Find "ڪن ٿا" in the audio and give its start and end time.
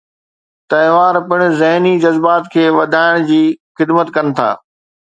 4.15-4.49